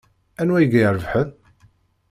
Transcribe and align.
Anwa 0.41 0.57
i 0.61 0.65
irebḥen? 0.79 1.29